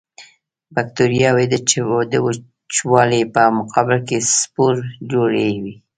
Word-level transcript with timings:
بکټریاوې 0.75 1.45
د 2.13 2.15
وچوالي 2.25 3.21
په 3.33 3.41
مقابل 3.59 3.97
کې 4.07 4.17
سپور 4.37 4.75
جوړوي. 5.11 5.59